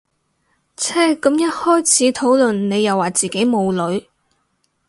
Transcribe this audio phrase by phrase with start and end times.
[0.77, 4.07] 唓咁一開始討論你又話自己冇女